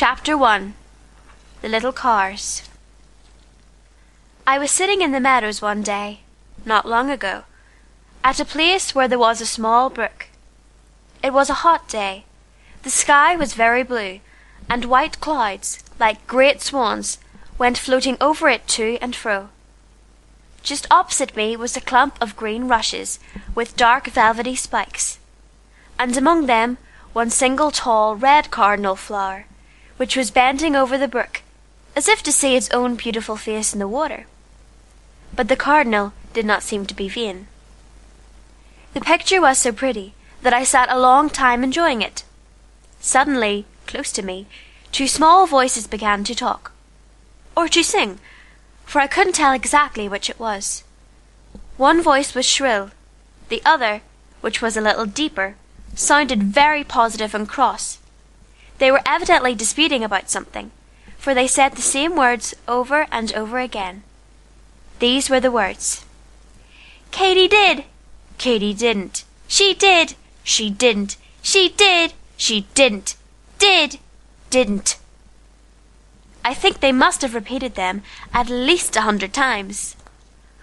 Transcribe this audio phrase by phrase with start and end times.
[0.00, 0.74] Chapter 1
[1.60, 2.62] The Little Carrs
[4.46, 6.20] I was sitting in the meadows one day,
[6.64, 7.42] not long ago,
[8.22, 10.26] at a place where there was a small brook.
[11.20, 12.26] It was a hot day.
[12.84, 14.20] The sky was very blue,
[14.70, 17.18] and white clouds, like great swans,
[17.58, 19.48] went floating over it to and fro.
[20.62, 23.18] Just opposite me was a clump of green rushes
[23.52, 25.18] with dark velvety spikes,
[25.98, 26.78] and among them
[27.12, 29.46] one single tall red cardinal flower,
[29.98, 31.42] which was bending over the brook,
[31.94, 34.26] as if to see its own beautiful face in the water.
[35.36, 37.48] But the cardinal did not seem to be vain.
[38.94, 42.24] The picture was so pretty that I sat a long time enjoying it.
[43.00, 44.46] Suddenly, close to me,
[44.92, 46.72] two small voices began to talk,
[47.56, 48.18] or to sing,
[48.84, 50.84] for I couldn't tell exactly which it was.
[51.76, 52.90] One voice was shrill,
[53.48, 54.02] the other,
[54.40, 55.56] which was a little deeper,
[55.94, 57.98] sounded very positive and cross.
[58.78, 60.70] They were evidently disputing about something,
[61.18, 64.02] for they said the same words over and over again.
[64.98, 66.04] These were the words
[67.10, 67.84] Katy did!
[68.38, 69.24] Katy didn't!
[69.46, 70.14] She did!
[70.42, 71.16] She didn't!
[71.42, 72.12] She did!
[72.36, 73.16] She didn't!
[73.58, 73.98] Did!
[74.50, 74.96] Didn't!
[76.44, 79.96] I think they must have repeated them at least a hundred times.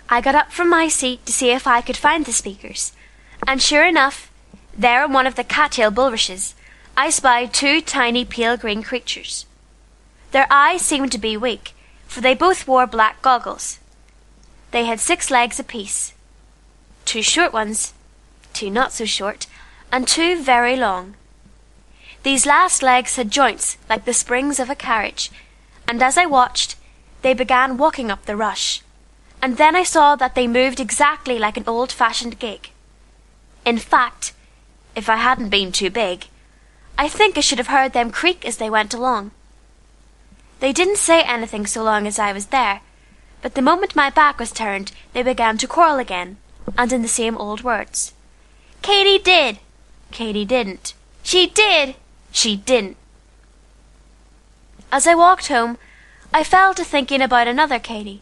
[0.09, 2.93] I got up from my seat to see if I could find the speakers,
[3.45, 4.31] and sure enough,
[4.77, 6.55] there in one of the cattail bulrushes,
[6.97, 9.45] I spied two tiny pale green creatures.
[10.31, 11.73] Their eyes seemed to be weak,
[12.07, 13.79] for they both wore black goggles.
[14.71, 16.13] They had six legs apiece
[17.05, 17.93] two short ones,
[18.53, 19.45] two not so short,
[19.91, 21.13] and two very long.
[22.23, 25.31] These last legs had joints like the springs of a carriage,
[25.87, 26.75] and as I watched,
[27.21, 28.81] they began walking up the rush,
[29.41, 32.71] and then I saw that they moved exactly like an old fashioned gig.
[33.65, 34.33] In fact,
[34.95, 36.25] if I hadn't been too big,
[36.97, 39.31] I think I should have heard them creak as they went along.
[40.59, 42.81] They didn't say anything so long as I was there,
[43.41, 46.37] but the moment my back was turned, they began to quarrel again,
[46.77, 48.13] and in the same old words.
[48.81, 49.59] Katy did.
[50.11, 50.93] Katy didn't.
[51.23, 51.95] She did.
[52.31, 52.97] She didn't.
[54.91, 55.77] As I walked home,
[56.33, 58.21] I fell to thinking about another Katy,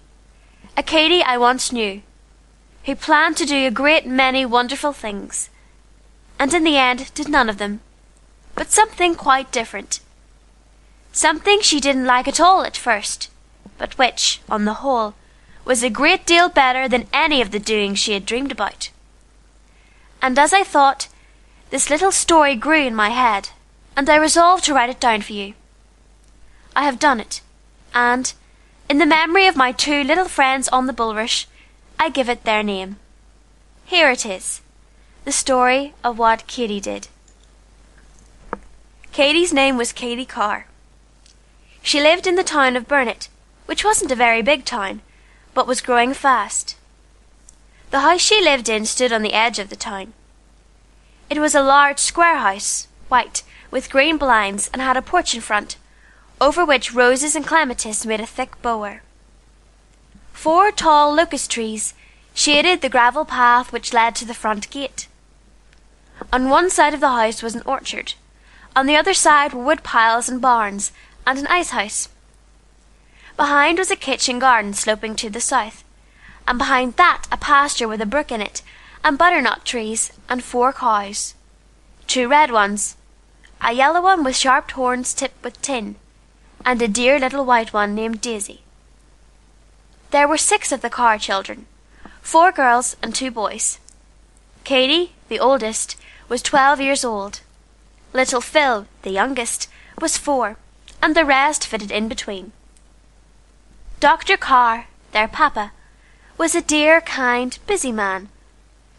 [0.76, 2.02] a Katy I once knew,
[2.86, 5.50] who planned to do a great many wonderful things,
[6.40, 7.82] and in the end did none of them,
[8.56, 10.00] but something quite different.
[11.12, 13.30] Something she didn't like at all at first,
[13.78, 15.14] but which, on the whole,
[15.66, 18.90] was a great deal better than any of the doings she had dreamed about.
[20.22, 21.08] And as I thought,
[21.70, 23.50] this little story grew in my head,
[23.96, 25.54] and I resolved to write it down for you.
[26.76, 27.42] I have done it,
[27.94, 28.34] and,
[28.90, 31.48] in the memory of my two little friends on the bulrush,
[32.00, 32.98] I give it their name.
[33.86, 34.62] Here it is
[35.26, 37.08] the story of what Katy did.
[39.14, 40.66] Katy's name was Katy Carr.
[41.84, 43.30] She lived in the town of Burnet,
[43.68, 45.02] which wasn't a very big town,
[45.54, 46.76] but was growing fast.
[47.92, 50.14] The house she lived in stood on the edge of the town.
[51.30, 55.42] It was a large square house, white, with green blinds, and had a porch in
[55.42, 55.78] front,
[56.42, 59.04] over which roses and clematis made a thick bower.
[60.32, 61.94] Four tall locust trees
[62.34, 65.08] shaded the gravel path which led to the front gate.
[66.32, 68.16] On one side of the house was an orchard,
[68.76, 70.92] on the other side were wood piles and barns,
[71.26, 72.10] and an ice house.
[73.38, 75.84] Behind was a kitchen garden sloping to the south,
[76.48, 78.62] and behind that a pasture with a brook in it,
[79.04, 81.34] and butternut trees, and four cows.
[82.08, 82.96] Two red ones,
[83.62, 85.96] a yellow one with sharp horns tipped with tin,
[86.66, 88.62] and a dear little white one named Daisy.
[90.12, 91.66] There were six of the Carr children,
[92.22, 93.80] four girls and two boys.
[94.64, 95.96] Katy, the oldest,
[96.30, 97.42] was twelve years old.
[98.14, 99.68] Little Phil, the youngest,
[100.00, 100.58] was four,
[101.02, 102.52] and the rest fitted in between.
[104.00, 104.38] Dr.
[104.38, 105.72] Carr, their papa,
[106.38, 108.30] was a dear, kind, busy man,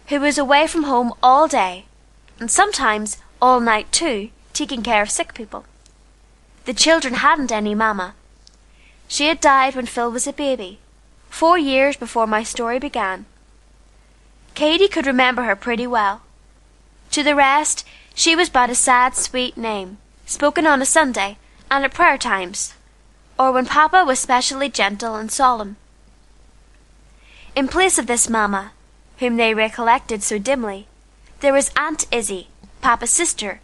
[0.08, 1.84] who was away from home all day,
[2.40, 5.64] and sometimes all night too, taking care of sick people.
[6.64, 8.14] The children hadn't any mamma.
[9.06, 10.78] She had died when Phil was a baby,
[11.28, 13.26] four years before my story began.
[14.54, 16.22] Katy could remember her pretty well.
[17.10, 21.36] To the rest, she was but a sad, sweet name, spoken on a Sunday
[21.70, 22.74] and at prayer times
[23.38, 25.76] or when Papa was specially gentle and solemn.
[27.56, 28.72] In place of this mamma,
[29.18, 30.86] whom they recollected so dimly,
[31.40, 32.48] there was Aunt Izzie,
[32.80, 33.60] Papa's sister,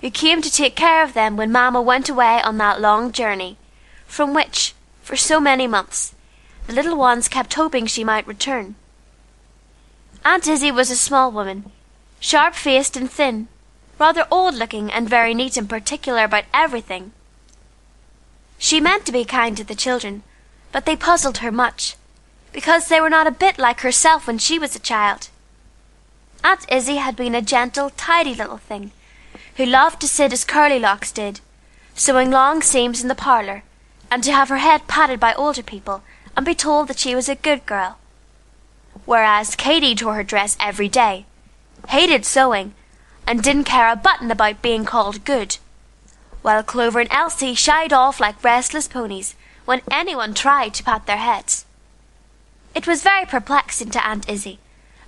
[0.00, 3.56] who came to take care of them when mamma went away on that long journey,
[4.06, 6.14] from which, for so many months,
[6.66, 8.74] the little ones kept hoping she might return.
[10.24, 11.70] Aunt Izzie was a small woman,
[12.20, 13.48] sharp faced and thin,
[13.98, 17.12] rather old looking and very neat and particular about everything.
[18.58, 20.22] She meant to be kind to the children,
[20.72, 21.96] but they puzzled her much,
[22.52, 25.28] because they were not a bit like herself when she was a child.
[26.44, 28.92] Aunt Izzie had been a gentle, tidy little thing,
[29.56, 31.40] who loved to sit as Curly Locks did,
[31.94, 33.62] sewing long seams in the parlour,
[34.10, 36.02] and to have her head patted by older people,
[36.36, 37.98] and be told that she was a good girl.
[39.04, 41.26] Whereas Katy tore her dress every day,
[41.88, 42.74] hated sewing,
[43.26, 45.58] and didn't care a button about being called good,
[46.42, 49.34] while Clover and Elsie shied off like restless ponies
[49.64, 51.66] when anyone tried to pat their heads.
[52.74, 54.60] It was very perplexing to Aunt Izzie,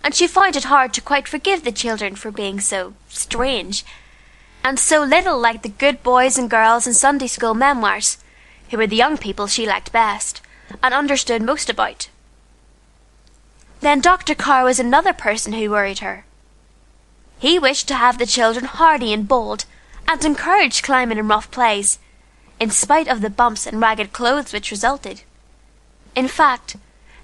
[0.03, 3.85] and she found it hard to quite forgive the children for being so strange,
[4.65, 8.19] and so little like the good boys and girls in Sunday school memoirs,
[8.71, 10.43] who were the young people she liked best,
[10.83, 12.09] and understood most about.
[13.81, 14.35] Then Dr.
[14.35, 16.25] Carr was another person who worried her.
[17.39, 19.65] He wished to have the children hardy and bold,
[20.09, 21.99] and encouraged climbing and rough plays,
[22.59, 25.23] in spite of the bumps and ragged clothes which resulted.
[26.17, 26.77] In fact,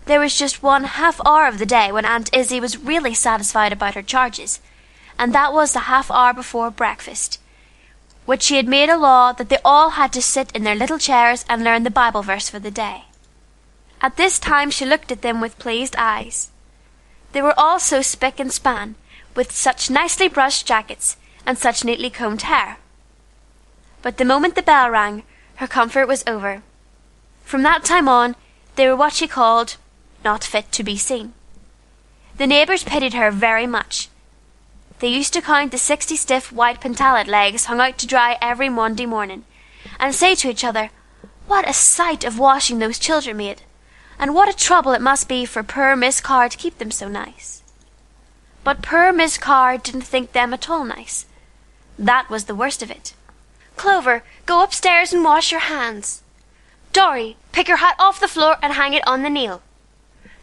[0.04, 3.72] there was just one half hour of the day when Aunt Izzie was really satisfied
[3.72, 4.60] about her charges,
[5.18, 7.40] and that was the half hour before breakfast,
[8.24, 10.98] which she had made a law that they all had to sit in their little
[10.98, 13.04] chairs and learn the Bible verse for the day.
[14.00, 16.50] At this time she looked at them with pleased eyes.
[17.32, 18.94] They were all so spick and span,
[19.34, 21.16] with such nicely brushed jackets
[21.46, 22.78] and such neatly combed hair.
[24.02, 25.22] But the moment the bell rang,
[25.56, 26.62] her comfort was over.
[27.44, 28.36] From that time on,
[28.76, 29.76] they were what she called
[30.24, 31.34] not fit to be seen.
[32.36, 34.08] The neighbours pitied her very much.
[35.00, 38.68] They used to count the sixty stiff white pantalette legs hung out to dry every
[38.68, 39.44] Monday morning,
[39.98, 40.90] and say to each other,
[41.46, 43.62] What a sight of washing those children made,
[44.18, 47.08] and what a trouble it must be for poor Miss Carr to keep them so
[47.08, 47.63] nice.
[48.64, 51.26] But poor Miss Carr didn't think them at all nice.
[51.98, 53.14] That was the worst of it.
[53.76, 56.22] Clover, go upstairs and wash your hands.
[56.92, 59.62] Dorry, pick your hat off the floor and hang it on the nail.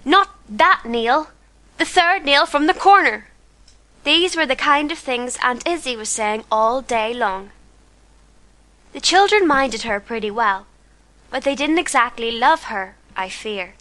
[0.05, 1.29] Not that nail,
[1.77, 3.27] the third nail from the corner.
[4.03, 7.49] These were the kind of things Aunt Izzie was saying all day long.
[8.93, 10.67] The children minded her pretty well,
[11.29, 13.73] but they didn't exactly love her, I fear.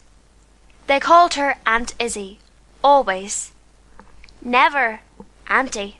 [0.87, 2.39] They called her Aunt Izzie,
[2.83, 3.51] always,
[4.43, 5.01] Never,
[5.47, 5.97] Auntie.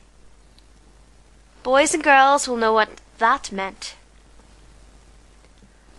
[1.62, 3.94] Boys and girls will know what that meant.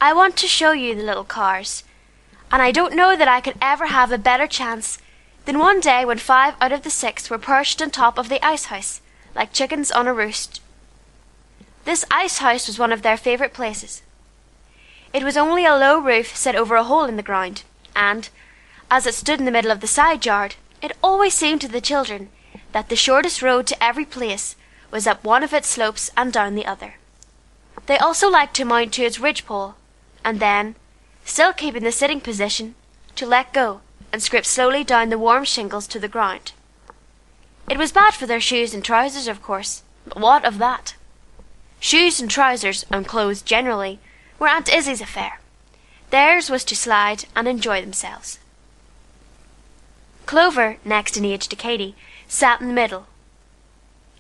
[0.02, 1.84] I want to show you the little Carrs,
[2.52, 4.98] and I don't know that I could ever have a better chance
[5.46, 8.46] than one day when five out of the six were perched on top of the
[8.46, 9.00] ice house,
[9.34, 10.60] like chickens on a roost.
[11.86, 14.02] This ice house was one of their favourite places.
[15.14, 17.64] It was only a low roof set over a hole in the ground,
[17.96, 18.28] and,
[18.92, 21.80] as it stood in the middle of the side yard, it always seemed to the
[21.80, 22.28] children
[22.74, 24.56] that the shortest road to every place
[24.92, 26.96] was up one of its slopes and down the other.
[27.86, 29.76] They also liked to mount to its ridgepole,
[30.24, 30.76] and then,
[31.26, 32.76] still keeping the sitting position,
[33.16, 33.82] to let go
[34.12, 36.52] and scrape slowly down the warm shingles to the ground.
[37.70, 40.96] It was bad for their shoes and trousers, of course, but what of that?
[41.80, 44.00] Shoes and trousers, and clothes generally,
[44.40, 45.40] were Aunt Izzie's affair.
[46.10, 48.40] Theirs was to slide and enjoy themselves.
[50.26, 51.96] Clover, next in age to Katy,
[52.28, 53.08] sat in the middle.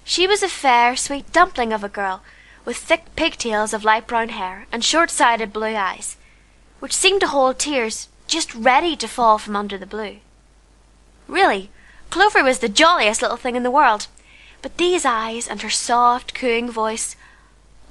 [0.03, 2.21] She was a fair, sweet dumpling of a girl,
[2.65, 6.17] with thick pigtails of light brown hair and short-sighted blue eyes,
[6.79, 10.17] which seemed to hold tears just ready to fall from under the blue.
[11.27, 11.69] Really,
[12.09, 14.07] Clover was the jolliest little thing in the world,
[14.61, 17.15] but these eyes and her soft, cooing voice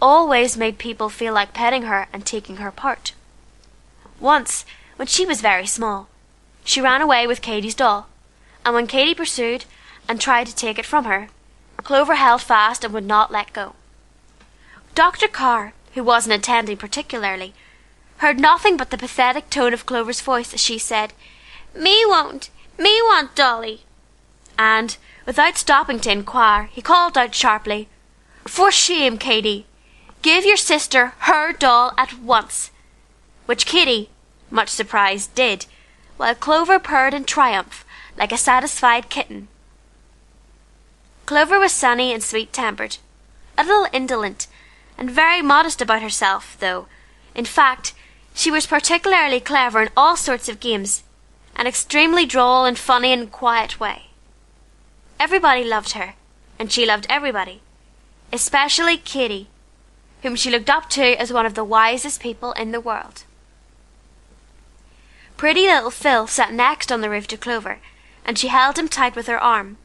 [0.00, 3.12] always made people feel like petting her and taking her part.
[4.20, 4.64] Once,
[4.96, 6.08] when she was very small,
[6.64, 8.06] she ran away with Katy's doll,
[8.64, 9.64] and when Katy pursued
[10.12, 11.28] and tried to take it from her,
[11.78, 13.74] Clover held fast and would not let go.
[14.94, 15.26] Dr.
[15.26, 17.54] Carr, who wasn't attending particularly,
[18.18, 21.14] heard nothing but the pathetic tone of Clover's voice as she said,
[21.74, 23.84] Me won't, me want Dolly.
[24.58, 27.88] And, without stopping to inquire, he called out sharply,
[28.46, 29.64] For shame, Katy!
[30.20, 32.70] Give your sister her doll at once.
[33.46, 34.10] Which Katy,
[34.50, 35.64] much surprised, did,
[36.18, 37.86] while Clover purred in triumph
[38.18, 39.48] like a satisfied kitten.
[41.32, 42.98] Clover was sunny and sweet tempered,
[43.56, 44.48] a little indolent,
[44.98, 46.88] and very modest about herself, though,
[47.34, 47.94] in fact,
[48.34, 51.04] she was particularly clever in all sorts of games,
[51.56, 54.08] and extremely droll and funny in a quiet way.
[55.18, 56.16] Everybody loved her,
[56.58, 57.62] and she loved everybody,
[58.30, 59.48] especially Kitty,
[60.20, 63.24] whom she looked up to as one of the wisest people in the world.
[65.38, 67.78] Pretty little Phil sat next on the roof to Clover,
[68.22, 69.78] and she held him tight with her arm.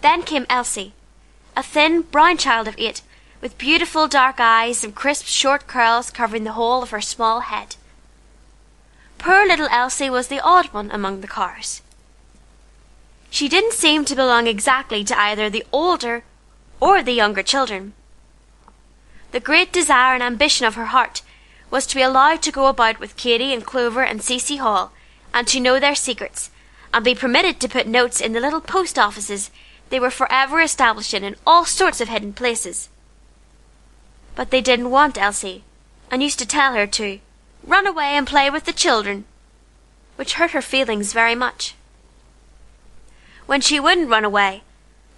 [0.00, 0.94] Then came Elsie,
[1.56, 3.02] a thin, brown child of eight,
[3.40, 7.76] with beautiful dark eyes and crisp short curls covering the whole of her small head.
[9.18, 11.82] Poor little Elsie was the odd one among the Carrs.
[13.28, 16.24] She didn't seem to belong exactly to either the older
[16.80, 17.92] or the younger children.
[19.32, 21.22] The great desire and ambition of her heart
[21.70, 24.92] was to be allowed to go about with Katy and Clover and Cecy Hall,
[25.32, 26.50] and to know their secrets,
[26.92, 29.50] and be permitted to put notes in the little post offices
[29.90, 32.88] they were forever establishing in all sorts of hidden places.
[34.34, 35.64] But they didn't want Elsie,
[36.10, 37.18] and used to tell her to
[37.66, 39.24] run away and play with the children,
[40.16, 41.74] which hurt her feelings very much.
[43.46, 44.62] When she wouldn't run away,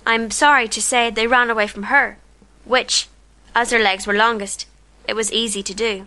[0.06, 2.18] I'm sorry to say they ran away from her,
[2.64, 3.08] which,
[3.54, 4.66] as her legs were longest,
[5.06, 6.06] it was easy to do.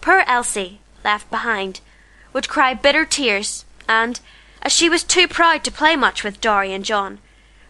[0.00, 1.80] Poor Elsie, left behind,
[2.32, 4.18] would cry bitter tears, and,
[4.62, 7.18] as she was too proud to play much with Dorry and John,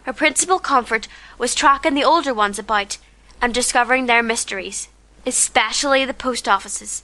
[0.03, 2.97] her principal comfort was tracking the older ones about
[3.41, 4.87] and discovering their mysteries,
[5.25, 7.03] especially the post offices,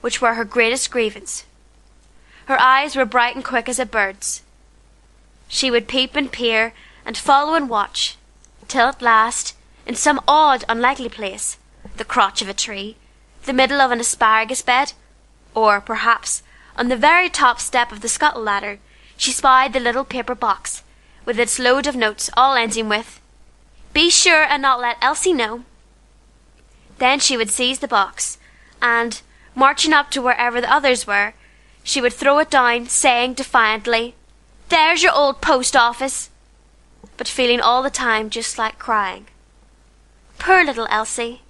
[0.00, 1.44] which were her greatest grievance.
[2.46, 4.42] Her eyes were bright and quick as a bird's.
[5.48, 6.72] She would peep and peer,
[7.04, 8.16] and follow and watch,
[8.68, 9.56] till at last,
[9.86, 11.58] in some odd, unlikely place,
[11.96, 12.96] the crotch of a tree,
[13.44, 14.92] the middle of an asparagus bed,
[15.54, 16.42] or, perhaps,
[16.76, 18.78] on the very top step of the scuttle ladder,
[19.16, 20.82] she spied the little paper box,
[21.30, 23.20] with its load of notes, all ending with,
[23.92, 25.62] Be sure and not let Elsie know.
[26.98, 28.36] Then she would seize the box,
[28.82, 29.22] and,
[29.54, 31.34] marching up to wherever the others were,
[31.84, 34.16] she would throw it down, saying defiantly,
[34.70, 36.30] There's your old post office!
[37.16, 39.26] But feeling all the time just like crying.
[40.40, 41.42] Poor little Elsie!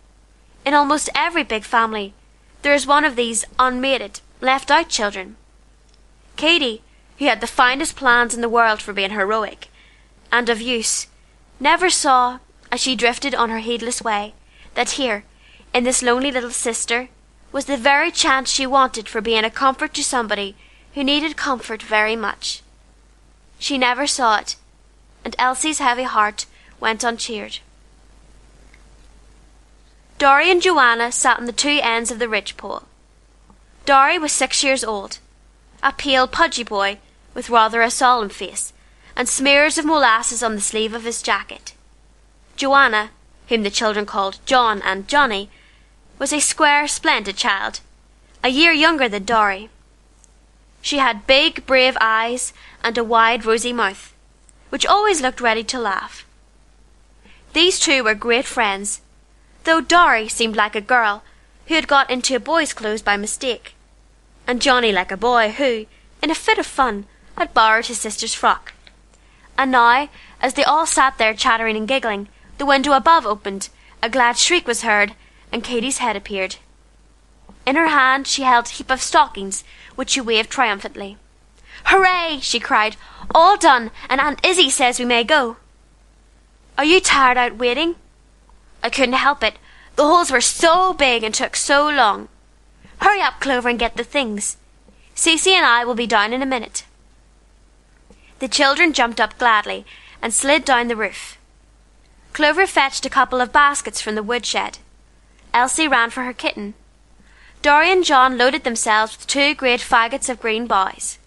[0.66, 2.12] In almost every big family,
[2.60, 5.36] there is one of these unmated, left out children.
[6.36, 6.82] Katy,
[7.18, 9.69] who had the finest plans in the world for being heroic,
[10.32, 11.06] and of use,
[11.58, 12.38] never saw,
[12.70, 14.34] as she drifted on her heedless way,
[14.74, 15.24] that here,
[15.74, 17.08] in this lonely little sister,
[17.52, 20.54] was the very chance she wanted for being a comfort to somebody
[20.94, 22.62] who needed comfort very much.
[23.58, 24.56] She never saw it,
[25.24, 26.46] and Elsie's heavy heart
[26.78, 27.60] went uncheered.
[30.18, 32.84] Dorry and Joanna sat on the two ends of the ridgepole.
[33.86, 35.18] Dorry was six years old,
[35.82, 36.98] a pale, pudgy boy
[37.34, 38.72] with rather a solemn face,
[39.20, 41.74] and smears of molasses on the sleeve of his jacket.
[42.56, 43.10] Joanna,
[43.48, 45.50] whom the children called John and Johnny,
[46.18, 47.80] was a square, splendid child,
[48.42, 49.68] a year younger than Dorry.
[50.80, 54.14] She had big, brave eyes and a wide, rosy mouth,
[54.70, 56.24] which always looked ready to laugh.
[57.52, 59.02] These two were great friends,
[59.64, 61.24] though Dorry seemed like a girl
[61.66, 63.74] who had got into a boy's clothes by mistake,
[64.46, 65.84] and Johnny like a boy who,
[66.22, 67.04] in a fit of fun,
[67.36, 68.72] had borrowed his sister's frock.
[69.58, 70.08] And now,
[70.40, 72.28] as they all sat there chattering and giggling,
[72.58, 73.68] the window above opened,
[74.02, 75.14] a glad shriek was heard,
[75.52, 76.56] and Katy's head appeared.
[77.66, 79.64] In her hand she held a heap of stockings,
[79.94, 81.18] which she waved triumphantly.
[81.86, 82.38] Hooray!
[82.40, 82.96] she cried.
[83.34, 85.56] All done, and Aunt Izzie says we may go.
[86.76, 87.96] Are you tired out waiting?
[88.82, 89.54] I couldn't help it.
[89.96, 92.28] The holes were so big and took so long.
[92.98, 94.56] Hurry up, Clover, and get the things.
[95.14, 96.84] Cecy and I will be down in a minute.
[98.40, 99.84] The children jumped up gladly
[100.22, 101.38] and slid down the roof.
[102.32, 104.78] Clover fetched a couple of baskets from the woodshed.
[105.52, 106.72] Elsie ran for her kitten.
[107.60, 111.18] Dorry and John loaded themselves with two great faggots of green boughs.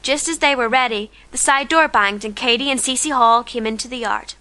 [0.00, 3.66] Just as they were ready, the side door banged and Katy and Cecy Hall came
[3.66, 4.34] into the yard.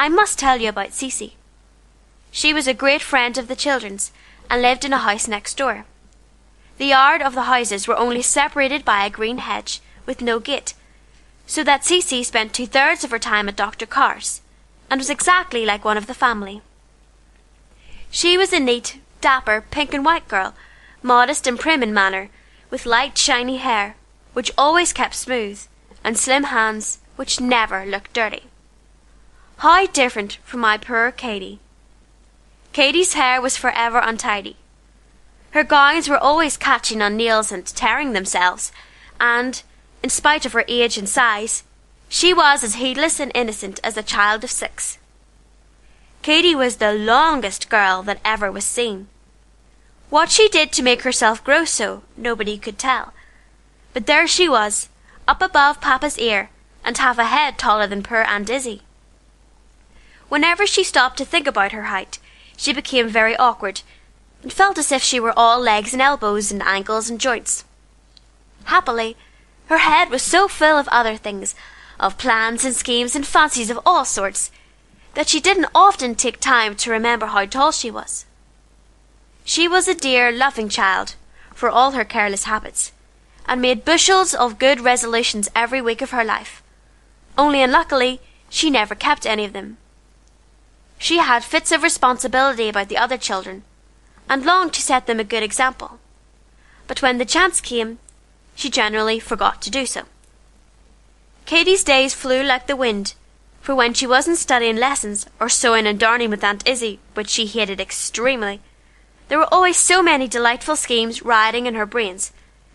[0.00, 1.34] I must tell you about Cecy.
[2.32, 4.10] She was a great friend of the children's
[4.50, 5.84] and lived in a house next door.
[6.78, 10.72] The yard of the houses were only separated by a green hedge with no gate,
[11.46, 13.86] so that Cecy spent two thirds of her time at Dr.
[13.86, 14.40] Carr's,
[14.90, 16.62] and was exactly like one of the family.
[18.10, 20.54] She was a neat, dapper, pink and white girl,
[21.02, 22.30] modest and prim in manner,
[22.70, 23.96] with light, shiny hair,
[24.32, 25.60] which always kept smooth,
[26.02, 28.44] and slim hands, which never looked dirty.
[29.58, 31.58] How different from my poor Katy.
[32.72, 34.56] Katy's hair was forever untidy.
[35.50, 38.72] Her gowns were always catching on nails and tearing themselves,
[39.20, 39.62] and,
[40.02, 41.64] in spite of her age and size,
[42.08, 44.98] she was as heedless and innocent as a child of six.
[46.22, 49.08] Katy was the longest girl that ever was seen.
[50.10, 53.12] What she did to make herself grow so, nobody could tell.
[53.92, 54.88] But there she was,
[55.26, 56.50] up above Papa's ear,
[56.84, 58.82] and half a head taller than poor Aunt Izzie.
[60.28, 62.18] Whenever she stopped to think about her height,
[62.56, 63.82] she became very awkward,
[64.42, 67.64] and felt as if she were all legs and elbows and ankles and joints.
[68.64, 69.16] Happily,
[69.68, 71.54] her head was so full of other things,
[72.00, 74.50] of plans and schemes and fancies of all sorts,
[75.14, 78.24] that she didn't often take time to remember how tall she was.
[79.44, 81.16] She was a dear, loving child,
[81.54, 82.92] for all her careless habits,
[83.46, 86.62] and made bushels of good resolutions every week of her life.
[87.36, 89.76] Only unluckily, she never kept any of them.
[90.98, 93.64] She had fits of responsibility about the other children,
[94.30, 95.98] and longed to set them a good example.
[96.86, 97.98] But when the chance came,
[98.58, 100.02] she generally forgot to do so.
[101.46, 103.14] Katy's days flew like the wind,
[103.60, 107.46] for when she wasn't studying lessons or sewing and darning with Aunt Izzie, which she
[107.46, 108.60] hated extremely,
[109.28, 112.32] there were always so many delightful schemes riding in her brains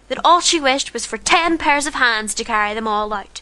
[0.08, 3.42] that all she wished was for ten pairs of hands to carry them all out.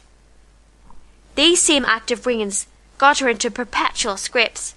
[1.35, 2.65] These same active brains
[2.97, 4.73] got her into perpetual scrapes.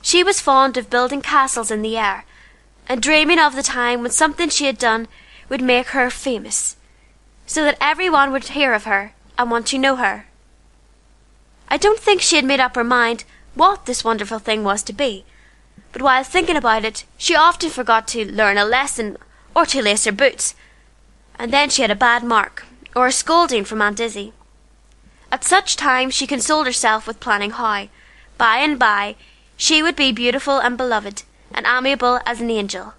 [0.00, 2.24] She was fond of building castles in the air,
[2.88, 5.08] and dreaming of the time when something she had done
[5.52, 6.76] would make her famous,
[7.44, 10.24] so that every one would hear of her and want to know her.
[11.68, 14.94] I don't think she had made up her mind what this wonderful thing was to
[14.94, 15.26] be,
[15.92, 19.18] but while thinking about it, she often forgot to learn a lesson
[19.54, 20.54] or to lace her boots,
[21.38, 22.64] and then she had a bad mark
[22.96, 24.32] or a scolding from Aunt Izzie.
[25.30, 27.88] At such times she consoled herself with planning how,
[28.38, 29.16] by and by,
[29.58, 32.94] she would be beautiful and beloved, and amiable as an angel.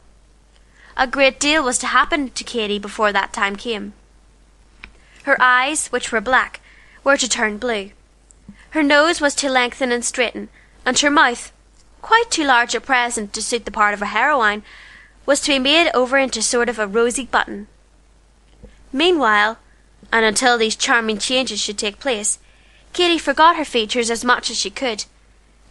[0.95, 3.93] A great deal was to happen to Katy before that time came.
[5.23, 6.61] Her eyes, which were black,
[7.03, 7.91] were to turn blue.
[8.71, 10.49] Her nose was to lengthen and straighten,
[10.85, 11.51] and her mouth,
[12.01, 14.63] quite too large at present to suit the part of a heroine,
[15.25, 17.67] was to be made over into sort of a rosy button.
[18.91, 19.57] Meanwhile,
[20.11, 22.37] and until these charming changes should take place,
[22.91, 25.05] Katy forgot her features as much as she could,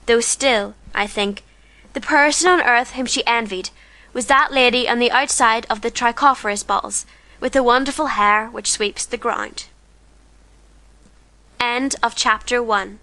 [0.07, 1.45] though still, I think,
[1.93, 3.71] the person on earth whom she envied
[4.13, 7.07] was that lady on the outside of the Tricopherous bottles,
[7.41, 9.67] with the wonderful hair which sweeps the ground.
[11.59, 12.99] End of chapter 1